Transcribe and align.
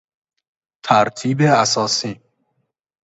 ترتیب 0.83 1.41
اساسی 1.41 2.21